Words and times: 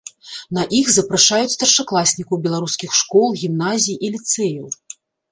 На 0.57 0.61
іх 0.77 0.87
запрашаюць 0.93 1.51
старшакласнікаў 1.57 2.39
беларускіх 2.45 2.95
школ, 3.01 3.27
гімназій 3.43 3.97
і 4.07 4.11
ліцэяў. 4.15 4.65